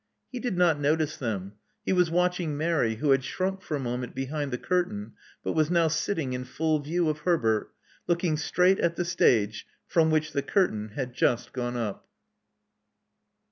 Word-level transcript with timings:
He 0.31 0.39
did 0.39 0.57
not 0.57 0.79
notice 0.79 1.15
them: 1.15 1.53
he 1.85 1.93
was 1.93 2.09
watfching 2.09 2.57
Mary, 2.57 2.95
who 2.95 3.11
had 3.11 3.23
shrunk 3.23 3.61
for 3.61 3.75
a 3.75 3.79
moment 3.79 4.15
behind 4.15 4.49
the 4.49 4.57
curtain, 4.57 5.13
but 5.43 5.51
was 5.51 5.69
now 5.69 5.89
sitting 5.89 6.33
in 6.33 6.43
full 6.43 6.79
view 6.79 7.07
of 7.07 7.19
Herbert, 7.19 7.71
looking 8.07 8.35
straight 8.35 8.79
at 8.79 8.95
the 8.95 9.05
stage, 9.05 9.67
from 9.85 10.09
which 10.09 10.33
the 10.33 10.41
curtain 10.41 10.93
had 10.95 11.13
just 11.13 11.53
gone 11.53 11.77
up. 11.77 12.07